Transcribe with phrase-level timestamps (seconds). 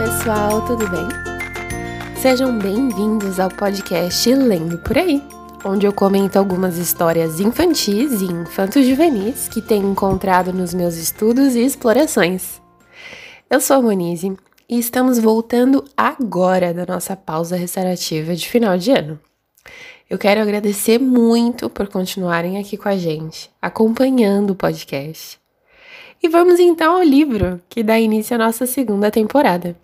[0.00, 1.06] pessoal, tudo bem?
[2.16, 5.22] Sejam bem-vindos ao podcast Lendo por Aí,
[5.62, 11.54] onde eu comento algumas histórias infantis e infantos juvenis que tenho encontrado nos meus estudos
[11.54, 12.62] e explorações.
[13.50, 14.34] Eu sou a Monize
[14.66, 19.20] e estamos voltando agora da nossa pausa restaurativa de final de ano.
[20.08, 25.38] Eu quero agradecer muito por continuarem aqui com a gente, acompanhando o podcast.
[26.22, 29.76] E vamos então ao livro que dá início à nossa segunda temporada.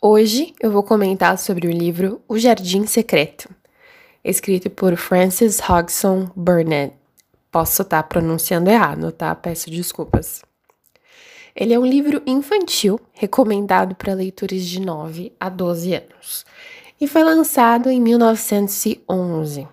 [0.00, 3.50] Hoje eu vou comentar sobre o livro O Jardim Secreto,
[4.22, 6.94] escrito por Frances Hodgson Burnett.
[7.50, 9.34] Posso estar pronunciando errado, tá?
[9.34, 10.40] Peço desculpas.
[11.52, 16.46] Ele é um livro infantil recomendado para leitores de 9 a 12 anos
[17.00, 19.66] e foi lançado em 1911.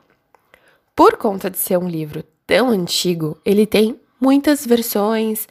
[0.96, 5.48] Por conta de ser um livro tão antigo, ele tem muitas versões,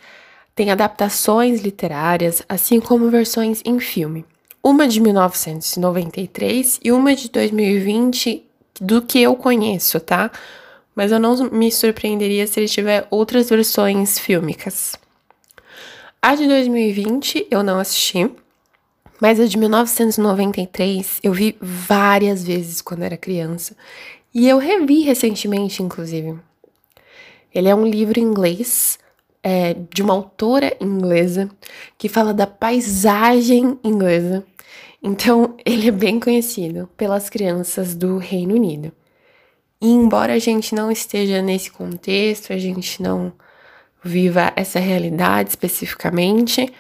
[0.52, 4.26] tem adaptações literárias, assim como versões em filme.
[4.66, 8.42] Uma de 1993 e uma de 2020,
[8.80, 10.30] do que eu conheço, tá?
[10.96, 14.96] Mas eu não me surpreenderia se ele tiver outras versões fílmicas.
[16.22, 18.30] A de 2020 eu não assisti,
[19.20, 23.76] mas a de 1993 eu vi várias vezes quando era criança.
[24.32, 26.38] E eu revi recentemente, inclusive.
[27.54, 28.98] Ele é um livro em inglês
[29.42, 31.50] é, de uma autora inglesa
[31.98, 34.42] que fala da paisagem inglesa.
[35.06, 38.90] Então, ele é bem conhecido pelas crianças do Reino Unido.
[39.78, 43.30] E embora a gente não esteja nesse contexto, a gente não
[44.02, 46.72] viva essa realidade especificamente,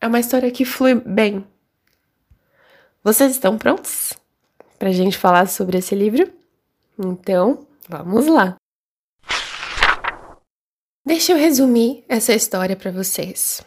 [0.00, 1.44] é uma história que flui bem.
[3.02, 4.14] Vocês estão prontos
[4.78, 6.30] para a gente falar sobre esse livro?
[6.98, 8.56] Então, vamos lá!
[11.06, 13.62] Deixa eu resumir essa história para vocês.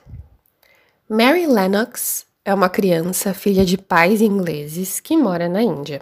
[1.10, 6.02] Mary Lennox é uma criança filha de pais ingleses que mora na Índia.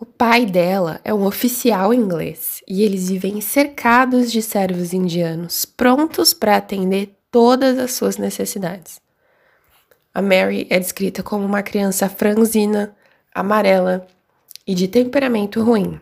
[0.00, 6.34] O pai dela é um oficial inglês e eles vivem cercados de servos indianos, prontos
[6.34, 9.00] para atender todas as suas necessidades.
[10.12, 12.92] A Mary é descrita como uma criança franzina,
[13.32, 14.08] amarela
[14.66, 16.00] e de temperamento ruim.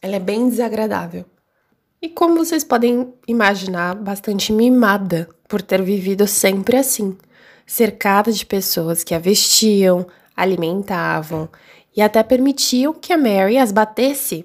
[0.00, 1.24] Ela é bem desagradável
[2.00, 7.16] e como vocês podem imaginar, bastante mimada por ter vivido sempre assim,
[7.66, 10.06] cercada de pessoas que a vestiam,
[10.36, 11.48] alimentavam
[11.96, 14.44] e até permitiam que a Mary as batesse.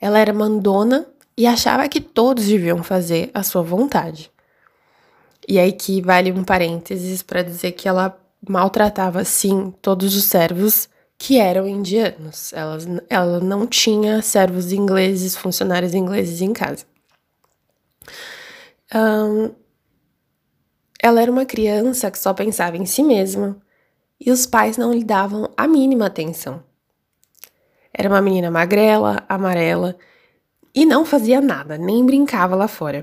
[0.00, 4.30] Ela era mandona e achava que todos deviam fazer a sua vontade.
[5.48, 8.16] E aí que vale um parênteses para dizer que ela
[8.48, 10.88] maltratava sim todos os servos
[11.18, 12.52] que eram indianos.
[12.52, 16.84] Elas, ela não tinha servos ingleses, funcionários ingleses em casa.
[18.94, 19.50] Um,
[21.02, 23.60] ela era uma criança que só pensava em si mesma
[24.20, 26.62] e os pais não lhe davam a mínima atenção.
[27.92, 29.96] Era uma menina magrela, amarela
[30.74, 33.02] e não fazia nada, nem brincava lá fora.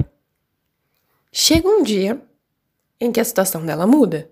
[1.32, 2.22] Chega um dia
[3.00, 4.30] em que a situação dela muda,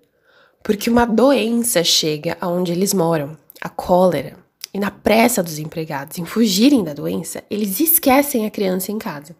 [0.62, 4.36] porque uma doença chega aonde eles moram a cólera
[4.72, 9.34] e na pressa dos empregados em fugirem da doença, eles esquecem a criança em casa.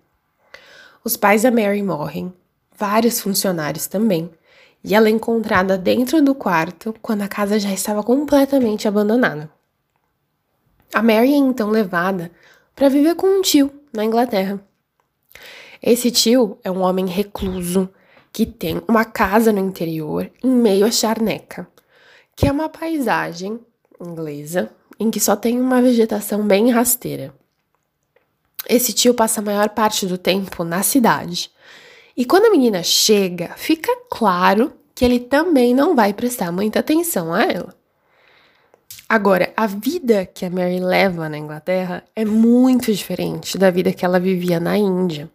[1.05, 2.33] Os pais da Mary morrem,
[2.79, 4.31] vários funcionários também,
[4.83, 9.51] e ela é encontrada dentro do quarto quando a casa já estava completamente abandonada.
[10.95, 12.31] A Mary é então levada
[12.75, 14.61] para viver com um tio na Inglaterra.
[15.83, 17.89] Esse tio é um homem recluso
[18.33, 21.67] que tem uma casa no interior em meio à charneca,
[22.35, 23.59] que é uma paisagem
[24.01, 27.35] inglesa, em que só tem uma vegetação bem rasteira.
[28.69, 31.51] Esse tio passa a maior parte do tempo na cidade.
[32.17, 37.35] E quando a menina chega, fica claro que ele também não vai prestar muita atenção
[37.35, 37.75] a ela.
[39.07, 44.05] Agora, a vida que a Mary leva na Inglaterra é muito diferente da vida que
[44.05, 45.31] ela vivia na Índia.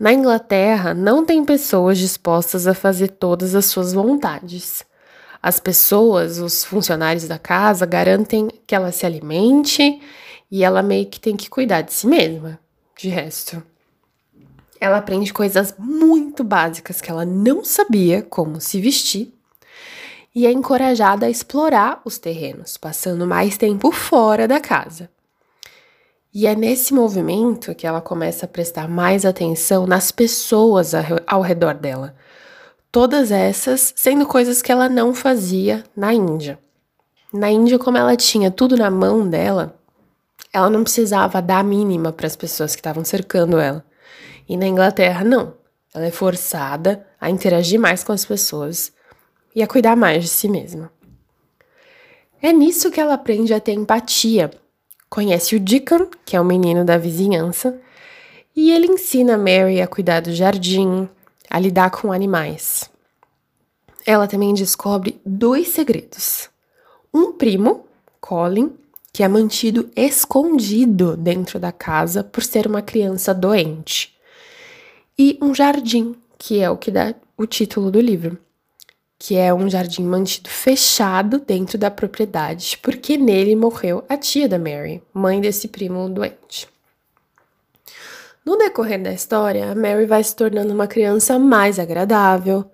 [0.00, 4.84] Na Inglaterra, não tem pessoas dispostas a fazer todas as suas vontades.
[5.42, 10.00] As pessoas, os funcionários da casa, garantem que ela se alimente
[10.50, 12.58] e ela meio que tem que cuidar de si mesma.
[12.98, 13.62] De resto,
[14.80, 19.32] ela aprende coisas muito básicas que ela não sabia como se vestir
[20.34, 25.08] e é encorajada a explorar os terrenos, passando mais tempo fora da casa.
[26.32, 30.92] E é nesse movimento que ela começa a prestar mais atenção nas pessoas
[31.26, 32.14] ao redor dela,
[32.96, 36.58] Todas essas sendo coisas que ela não fazia na Índia.
[37.30, 39.78] Na Índia, como ela tinha tudo na mão dela,
[40.50, 43.84] ela não precisava dar a mínima para as pessoas que estavam cercando ela.
[44.48, 45.54] E na Inglaterra, não.
[45.94, 48.92] Ela é forçada a interagir mais com as pessoas
[49.54, 50.92] e a cuidar mais de si mesma.
[52.42, 54.50] É nisso que ela aprende a ter empatia.
[55.08, 57.80] Conhece o Deacon, que é o menino da vizinhança,
[58.54, 61.08] e ele ensina Mary a cuidar do jardim,
[61.48, 62.90] a lidar com animais.
[64.04, 66.48] Ela também descobre dois segredos.
[67.12, 67.86] Um primo,
[68.20, 68.72] Colin,
[69.12, 74.15] que é mantido escondido dentro da casa por ser uma criança doente.
[75.18, 78.38] E um jardim, que é o que dá o título do livro,
[79.18, 84.58] que é um jardim mantido fechado dentro da propriedade, porque nele morreu a tia da
[84.58, 86.68] Mary, mãe desse primo doente.
[88.44, 92.70] No decorrer da história, a Mary vai se tornando uma criança mais agradável,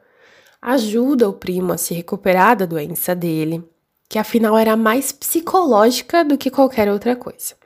[0.61, 3.63] ajuda o primo a se recuperar da doença dele,
[4.09, 7.62] que afinal era mais psicológica do que qualquer outra coisa.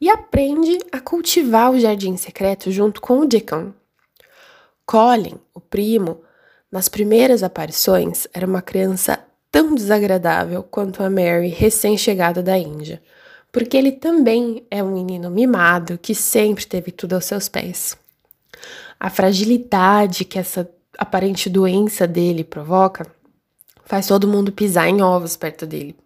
[0.00, 3.74] E aprende a cultivar o jardim secreto junto com o Deacon.
[4.86, 6.22] Colin, o primo,
[6.72, 9.18] nas primeiras aparições, era uma criança
[9.50, 13.02] tão desagradável quanto a Mary recém-chegada da Índia,
[13.52, 17.96] porque ele também é um menino mimado que sempre teve tudo aos seus pés.
[18.98, 23.06] A fragilidade que essa aparente doença dele provoca
[23.84, 25.96] faz todo mundo pisar em ovos perto dele.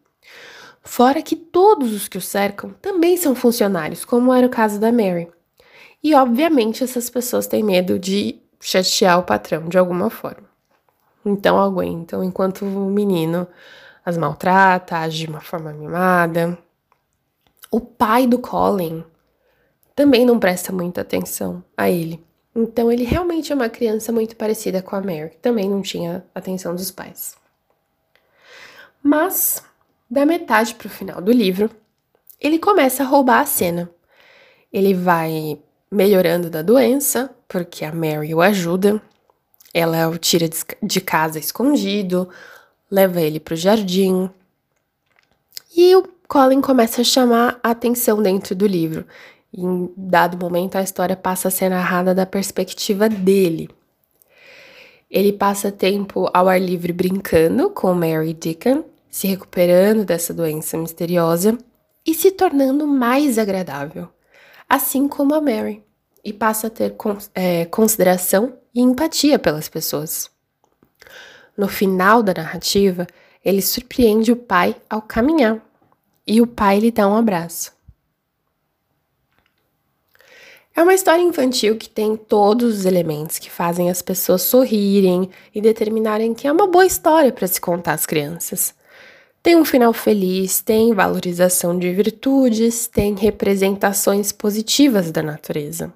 [0.84, 4.92] Fora que todos os que o cercam também são funcionários, como era o caso da
[4.92, 5.28] Mary.
[6.02, 10.48] E obviamente essas pessoas têm medo de chatear o patrão de alguma forma.
[11.24, 13.48] Então aguentam enquanto o menino
[14.04, 16.58] as maltrata, age de uma forma mimada.
[17.70, 19.02] O pai do Colin
[19.96, 22.22] também não presta muita atenção a ele.
[22.54, 26.24] Então ele realmente é uma criança muito parecida com a Mary, que também não tinha
[26.34, 27.36] atenção dos pais.
[29.02, 29.62] Mas,
[30.14, 31.68] da metade para o final do livro,
[32.40, 33.90] ele começa a roubar a cena.
[34.72, 35.58] Ele vai
[35.90, 39.02] melhorando da doença, porque a Mary o ajuda.
[39.72, 40.48] Ela o tira
[40.80, 42.28] de casa escondido,
[42.88, 44.30] leva ele para o jardim.
[45.76, 49.04] E o Colin começa a chamar a atenção dentro do livro.
[49.52, 53.68] Em dado momento, a história passa a ser narrada da perspectiva dele.
[55.10, 58.84] Ele passa tempo ao ar livre brincando com Mary Deacon
[59.14, 61.56] se recuperando dessa doença misteriosa
[62.04, 64.08] e se tornando mais agradável,
[64.68, 65.84] assim como a Mary,
[66.24, 66.96] e passa a ter
[67.32, 70.28] é, consideração e empatia pelas pessoas.
[71.56, 73.06] No final da narrativa,
[73.44, 75.64] ele surpreende o pai ao caminhar
[76.26, 77.72] e o pai lhe dá um abraço.
[80.74, 85.60] É uma história infantil que tem todos os elementos que fazem as pessoas sorrirem e
[85.60, 88.74] determinarem que é uma boa história para se contar às crianças.
[89.44, 95.92] Tem um final feliz, tem valorização de virtudes, tem representações positivas da natureza.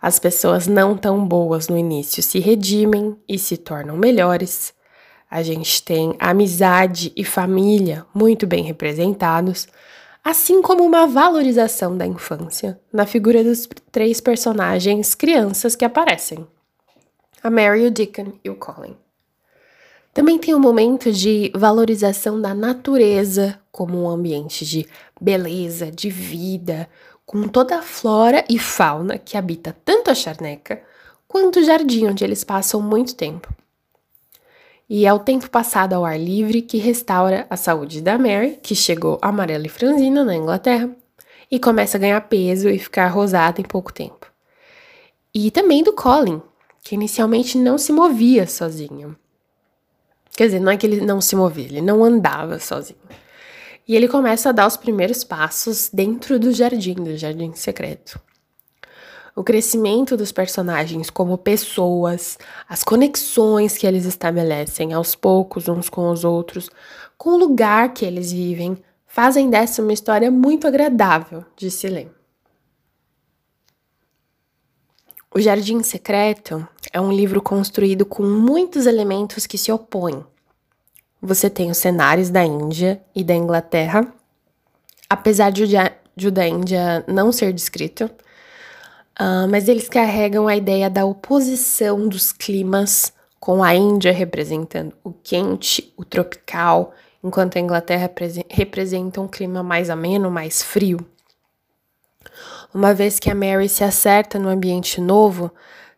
[0.00, 4.72] As pessoas não tão boas no início se redimem e se tornam melhores.
[5.28, 9.66] A gente tem amizade e família muito bem representados,
[10.22, 16.46] assim como uma valorização da infância na figura dos três personagens crianças que aparecem:
[17.42, 18.96] a Mary, o Deacon e o Colin.
[20.16, 24.86] Também tem um momento de valorização da natureza como um ambiente de
[25.20, 26.88] beleza, de vida,
[27.26, 30.80] com toda a flora e fauna que habita tanto a charneca
[31.28, 33.52] quanto o jardim onde eles passam muito tempo.
[34.88, 38.74] E é o tempo passado ao ar livre que restaura a saúde da Mary, que
[38.74, 40.88] chegou amarela e franzina na Inglaterra,
[41.50, 44.32] e começa a ganhar peso e ficar rosada em pouco tempo.
[45.34, 46.40] E também do Colin,
[46.82, 49.14] que inicialmente não se movia sozinho.
[50.36, 52.98] Quer dizer, não é que ele não se movia, ele não andava sozinho.
[53.88, 58.20] E ele começa a dar os primeiros passos dentro do jardim, do jardim secreto.
[59.34, 62.38] O crescimento dos personagens como pessoas,
[62.68, 66.70] as conexões que eles estabelecem aos poucos uns com os outros,
[67.16, 68.76] com o lugar que eles vivem,
[69.06, 72.15] fazem dessa uma história muito agradável de se ler.
[75.36, 80.24] O Jardim Secreto é um livro construído com muitos elementos que se opõem.
[81.20, 84.10] Você tem os cenários da Índia e da Inglaterra,
[85.10, 91.04] apesar de o da Índia não ser descrito, uh, mas eles carregam a ideia da
[91.04, 98.10] oposição dos climas, com a Índia representando o quente, o tropical, enquanto a Inglaterra
[98.48, 101.06] representa um clima mais ameno, mais frio.
[102.76, 105.50] Uma vez que a Mary se acerta no ambiente novo,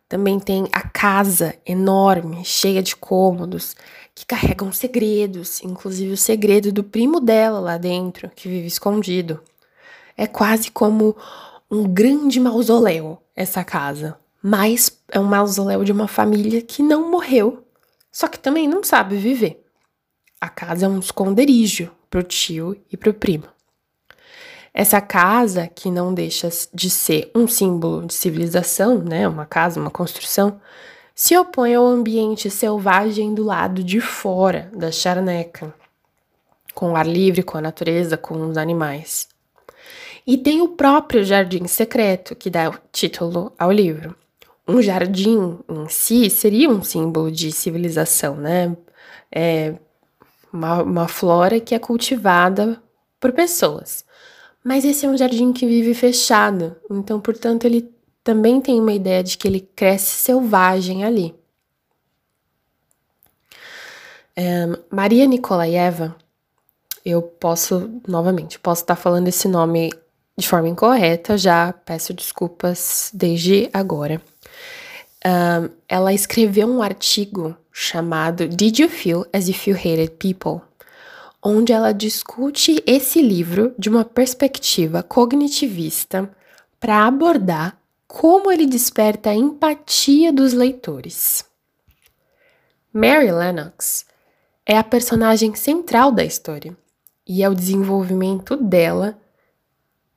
[0.07, 3.75] também tem a casa enorme, cheia de cômodos,
[4.15, 9.41] que carregam segredos, inclusive o segredo do primo dela lá dentro, que vive escondido.
[10.15, 11.17] É quase como
[11.69, 17.61] um grande mausoléu essa casa, mas é um mausoléu de uma família que não morreu
[18.09, 19.61] só que também não sabe viver.
[20.39, 23.58] A casa é um esconderijo pro tio e pro primo.
[24.73, 29.89] Essa casa, que não deixa de ser um símbolo de civilização, né, uma casa, uma
[29.89, 30.59] construção,
[31.15, 35.73] se opõe ao ambiente selvagem do lado de fora da charneca,
[36.73, 39.27] com o ar livre, com a natureza, com os animais.
[40.25, 44.15] E tem o próprio jardim secreto, que dá título ao livro.
[44.67, 48.77] Um jardim em si seria um símbolo de civilização, né?
[49.31, 49.73] É
[50.53, 52.81] uma, uma flora que é cultivada
[53.19, 54.05] por pessoas.
[54.63, 57.89] Mas esse é um jardim que vive fechado, então, portanto, ele
[58.23, 61.33] também tem uma ideia de que ele cresce selvagem ali.
[64.35, 66.15] É, Maria Nikolaeva,
[67.05, 69.91] eu posso, novamente, posso estar falando esse nome
[70.37, 74.21] de forma incorreta, já peço desculpas desde agora.
[75.25, 80.68] Um, ela escreveu um artigo chamado Did You Feel as If You Hated People?
[81.43, 86.29] Onde ela discute esse livro de uma perspectiva cognitivista
[86.79, 91.45] para abordar como ele desperta a empatia dos leitores.
[92.91, 94.05] Mary Lennox
[94.65, 96.75] é a personagem central da história
[97.27, 99.17] e é o desenvolvimento dela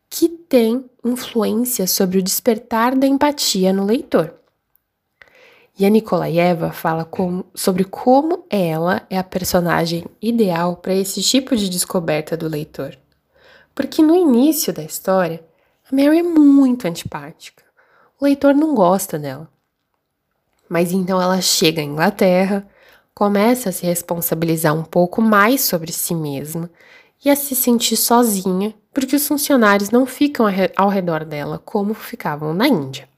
[0.08, 4.41] que tem influência sobre o despertar da empatia no leitor.
[5.78, 7.08] E a Nikolaeva fala
[7.54, 12.96] sobre como ela é a personagem ideal para esse tipo de descoberta do leitor.
[13.74, 15.42] Porque no início da história,
[15.90, 17.64] a Mary é muito antipática.
[18.20, 19.48] O leitor não gosta dela.
[20.68, 22.68] Mas então ela chega à Inglaterra,
[23.14, 26.70] começa a se responsabilizar um pouco mais sobre si mesma
[27.24, 32.52] e a se sentir sozinha, porque os funcionários não ficam ao redor dela como ficavam
[32.52, 33.08] na Índia.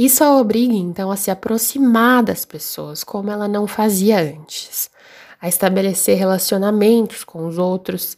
[0.00, 4.90] Isso a obriga então a se aproximar das pessoas como ela não fazia antes,
[5.38, 8.16] a estabelecer relacionamentos com os outros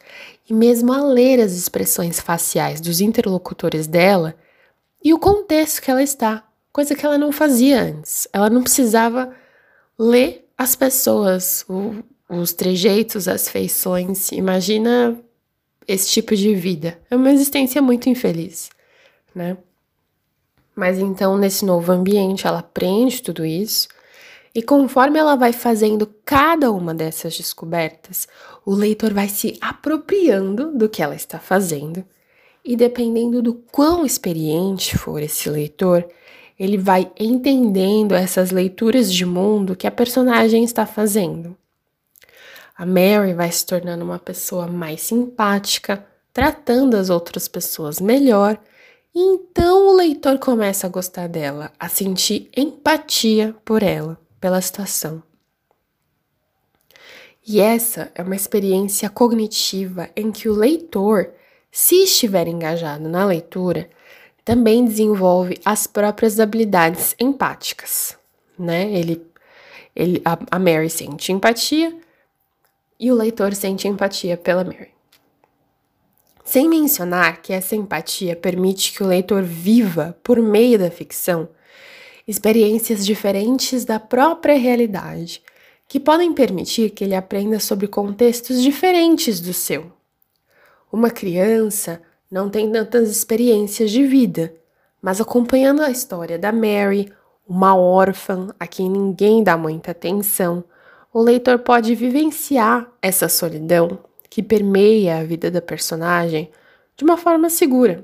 [0.49, 4.37] e mesmo a ler as expressões faciais dos interlocutores dela
[5.03, 8.29] e o contexto que ela está, coisa que ela não fazia antes.
[8.33, 9.35] Ela não precisava
[9.99, 11.97] ler as pessoas, o,
[12.29, 14.31] os trejeitos, as feições.
[14.31, 15.19] Imagina
[15.89, 16.97] esse tipo de vida.
[17.11, 18.71] É uma existência muito infeliz,
[19.35, 19.57] né?
[20.75, 23.89] Mas então, nesse novo ambiente, ela aprende tudo isso.
[24.55, 28.29] E conforme ela vai fazendo cada uma dessas descobertas,
[28.65, 32.05] o leitor vai se apropriando do que ela está fazendo.
[32.65, 36.07] E dependendo do quão experiente for esse leitor,
[36.59, 41.57] ele vai entendendo essas leituras de mundo que a personagem está fazendo.
[42.77, 48.59] A Mary vai se tornando uma pessoa mais simpática, tratando as outras pessoas melhor
[49.15, 55.23] então o leitor começa a gostar dela, a sentir empatia por ela, pela situação.
[57.47, 61.31] E essa é uma experiência cognitiva em que o leitor,
[61.71, 63.91] se estiver engajado na leitura,
[64.45, 68.17] também desenvolve as próprias habilidades empáticas,
[68.59, 68.93] né?
[68.93, 69.25] Ele,
[69.95, 71.97] ele a, a Mary sente empatia
[72.99, 74.91] e o leitor sente empatia pela Mary.
[76.45, 81.49] Sem mencionar que essa empatia permite que o leitor viva, por meio da ficção,
[82.27, 85.43] experiências diferentes da própria realidade,
[85.89, 89.93] que podem permitir que ele aprenda sobre contextos diferentes do seu.
[90.91, 94.55] Uma criança não tem tantas experiências de vida,
[95.01, 97.13] mas acompanhando a história da Mary,
[97.47, 100.65] uma órfã a quem ninguém dá muita atenção,
[101.13, 103.99] o leitor pode vivenciar essa solidão
[104.33, 106.51] que permeia a vida da personagem
[106.97, 108.03] de uma forma segura.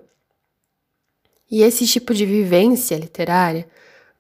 [1.50, 3.66] E esse tipo de vivência literária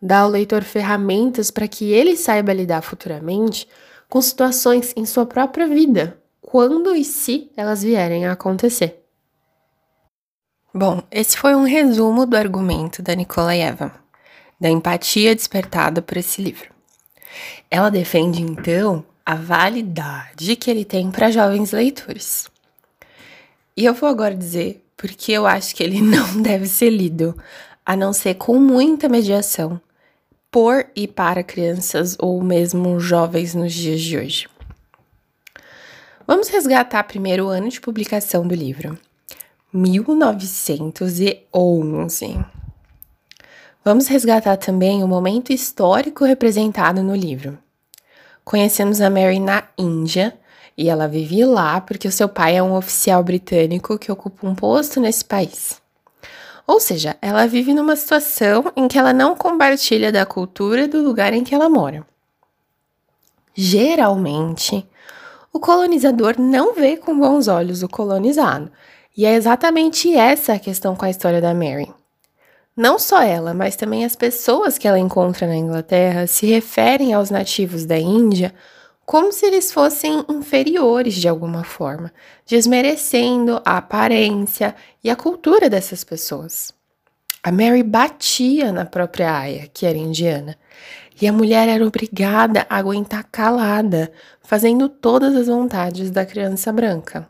[0.00, 3.68] dá ao leitor ferramentas para que ele saiba lidar futuramente
[4.08, 9.04] com situações em sua própria vida, quando e se elas vierem a acontecer.
[10.72, 13.94] Bom, esse foi um resumo do argumento da Nikolaeva,
[14.58, 16.72] da empatia despertada por esse livro.
[17.70, 22.48] Ela defende então a validade que ele tem para jovens leitores.
[23.76, 27.36] E eu vou agora dizer porque eu acho que ele não deve ser lido,
[27.84, 29.78] a não ser com muita mediação,
[30.50, 34.48] por e para crianças ou mesmo jovens nos dias de hoje.
[36.26, 38.98] Vamos resgatar primeiro o ano de publicação do livro,
[39.74, 42.46] 1911.
[43.84, 47.58] Vamos resgatar também o momento histórico representado no livro.
[48.48, 50.34] Conhecemos a Mary na Índia
[50.74, 54.54] e ela vive lá porque o seu pai é um oficial britânico que ocupa um
[54.54, 55.82] posto nesse país.
[56.66, 61.34] Ou seja, ela vive numa situação em que ela não compartilha da cultura do lugar
[61.34, 62.06] em que ela mora.
[63.54, 64.88] Geralmente,
[65.52, 68.72] o colonizador não vê com bons olhos o colonizado.
[69.14, 71.92] E é exatamente essa a questão com a história da Mary.
[72.78, 77.28] Não só ela, mas também as pessoas que ela encontra na Inglaterra se referem aos
[77.28, 78.54] nativos da Índia
[79.04, 82.12] como se eles fossem inferiores de alguma forma,
[82.46, 86.72] desmerecendo a aparência e a cultura dessas pessoas.
[87.42, 90.56] A Mary batia na própria Aya, que era indiana,
[91.20, 97.28] e a mulher era obrigada a aguentar calada, fazendo todas as vontades da criança branca.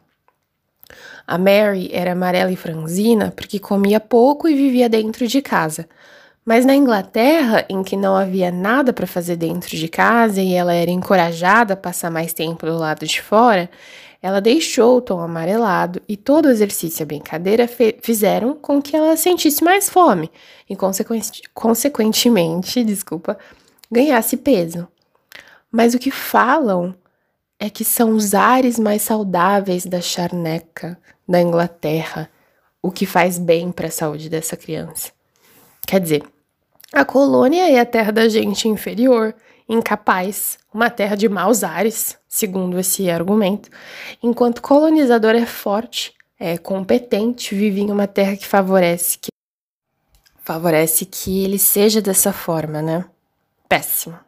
[1.29, 5.87] A Mary era amarela e franzina porque comia pouco e vivia dentro de casa,
[6.43, 10.73] mas na Inglaterra, em que não havia nada para fazer dentro de casa e ela
[10.73, 13.69] era encorajada a passar mais tempo do lado de fora,
[14.23, 17.69] ela deixou o tom amarelado e todo o exercício e a brincadeira
[18.01, 20.31] fizeram com que ela sentisse mais fome
[20.67, 20.75] e,
[21.53, 23.37] consequentemente, desculpa,
[23.93, 24.89] ganhasse peso.
[25.71, 26.95] Mas o que falam
[27.61, 32.31] é que são os ares mais saudáveis da charneca da Inglaterra
[32.83, 35.13] o que faz bem para a saúde dessa criança.
[35.87, 36.23] Quer dizer,
[36.93, 39.35] a colônia é a terra da gente inferior,
[39.69, 43.69] incapaz, uma terra de maus ares, segundo esse argumento,
[44.23, 49.29] enquanto o colonizador é forte, é competente, vive em uma terra que favorece que
[50.43, 53.05] favorece que ele seja dessa forma, né?
[53.69, 54.19] Péssimo.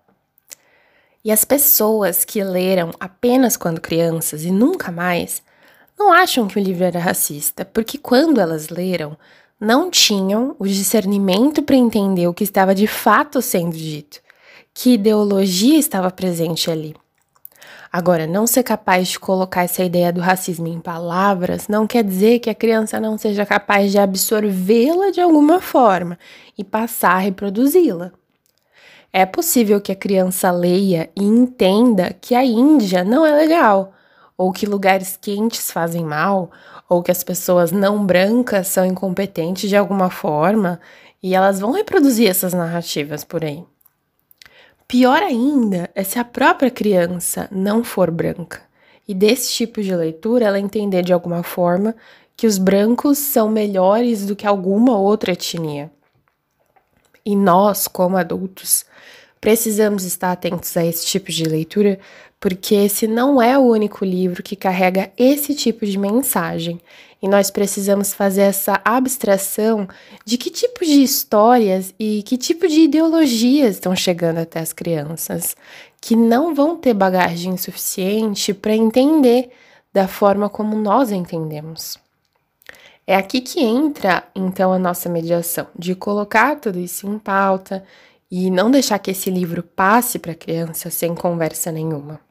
[1.25, 5.43] E as pessoas que leram apenas quando crianças e nunca mais
[6.01, 9.19] não acham que o livro era racista, porque quando elas leram,
[9.61, 14.19] não tinham o discernimento para entender o que estava de fato sendo dito,
[14.73, 16.97] que ideologia estava presente ali.
[17.93, 22.39] Agora, não ser capaz de colocar essa ideia do racismo em palavras não quer dizer
[22.39, 26.19] que a criança não seja capaz de absorvê-la de alguma forma
[26.57, 28.11] e passar a reproduzi-la.
[29.13, 33.93] É possível que a criança leia e entenda que a Índia não é legal,
[34.41, 36.51] ou que lugares quentes fazem mal,
[36.89, 40.81] ou que as pessoas não brancas são incompetentes de alguma forma,
[41.23, 43.63] e elas vão reproduzir essas narrativas por aí.
[44.89, 48.63] Pior ainda é se a própria criança não for branca,
[49.07, 51.95] e desse tipo de leitura ela entender de alguma forma
[52.35, 55.93] que os brancos são melhores do que alguma outra etnia.
[57.27, 58.87] E nós, como adultos,
[59.39, 62.01] precisamos estar atentos a esse tipo de leitura
[62.41, 66.81] porque esse não é o único livro que carrega esse tipo de mensagem.
[67.23, 69.87] E nós precisamos fazer essa abstração
[70.25, 75.55] de que tipo de histórias e que tipo de ideologias estão chegando até as crianças,
[76.01, 79.51] que não vão ter bagagem suficiente para entender
[79.93, 81.99] da forma como nós entendemos.
[83.07, 87.85] É aqui que entra então a nossa mediação, de colocar tudo isso em pauta
[88.31, 92.30] e não deixar que esse livro passe para a criança sem conversa nenhuma.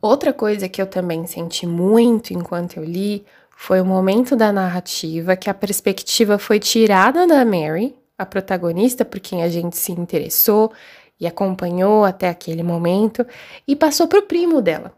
[0.00, 5.34] Outra coisa que eu também senti muito enquanto eu li foi o momento da narrativa
[5.34, 10.72] que a perspectiva foi tirada da Mary, a protagonista por quem a gente se interessou
[11.18, 13.26] e acompanhou até aquele momento,
[13.66, 14.92] e passou para o primo dela.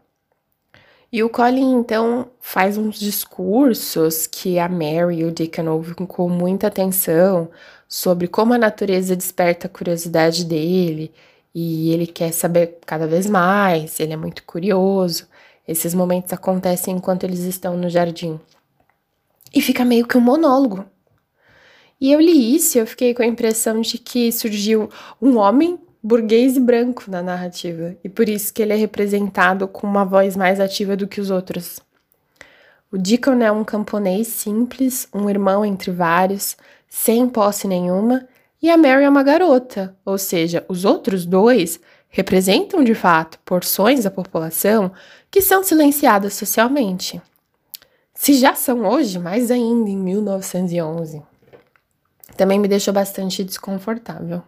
[1.11, 6.29] E o Colin então faz uns discursos que a Mary e o Deacon ouvem com
[6.29, 7.49] muita atenção
[7.87, 11.11] sobre como a natureza desperta a curiosidade dele
[11.53, 15.27] e ele quer saber cada vez mais, ele é muito curioso.
[15.67, 18.39] Esses momentos acontecem enquanto eles estão no jardim.
[19.53, 20.85] E fica meio que um monólogo.
[21.99, 24.89] E eu li isso e eu fiquei com a impressão de que surgiu
[25.21, 29.85] um homem burguês e branco na narrativa, e por isso que ele é representado com
[29.85, 31.79] uma voz mais ativa do que os outros.
[32.91, 36.57] O Deacon é um camponês simples, um irmão entre vários,
[36.89, 38.27] sem posse nenhuma,
[38.61, 44.03] e a Mary é uma garota, ou seja, os outros dois representam de fato porções
[44.03, 44.91] da população
[45.31, 47.19] que são silenciadas socialmente.
[48.13, 51.23] Se já são hoje, mais ainda em 1911.
[52.37, 54.43] Também me deixou bastante desconfortável.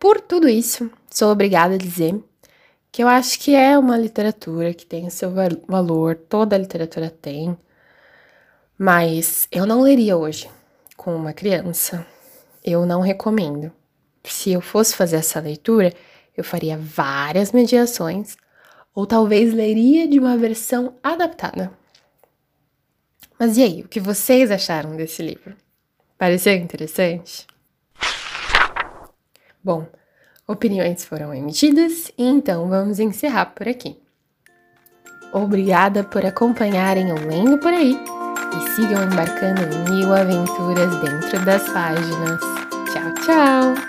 [0.00, 2.20] Por tudo isso, sou obrigada a dizer
[2.90, 5.32] que eu acho que é uma literatura que tem o seu
[5.68, 7.56] valor, toda literatura tem,
[8.76, 10.48] mas eu não leria hoje
[10.98, 12.04] com uma criança,
[12.62, 13.72] eu não recomendo.
[14.24, 15.94] Se eu fosse fazer essa leitura,
[16.36, 18.36] eu faria várias mediações
[18.92, 21.70] ou talvez leria de uma versão adaptada.
[23.38, 25.54] Mas e aí, o que vocês acharam desse livro?
[26.18, 27.46] Pareceu interessante?
[29.62, 29.86] Bom,
[30.48, 33.96] opiniões foram emitidas e então vamos encerrar por aqui.
[35.32, 38.17] Obrigada por acompanharem o Lendo Por Aí
[38.56, 42.40] e sigam embarcando em mil aventuras dentro das páginas.
[42.92, 43.87] Tchau, tchau!